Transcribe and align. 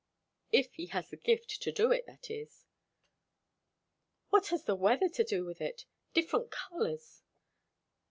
If 0.51 0.73
he 0.73 0.87
has 0.87 1.11
the 1.11 1.15
gift 1.15 1.61
to 1.61 1.71
do 1.71 1.91
it, 1.91 2.07
that 2.07 2.31
is." 2.31 2.65
"What 4.29 4.47
has 4.47 4.63
the 4.63 4.73
weather 4.73 5.09
to 5.09 5.23
do 5.23 5.45
with 5.45 5.61
it? 5.61 5.85
Different 6.15 6.49
colours?" 6.49 7.21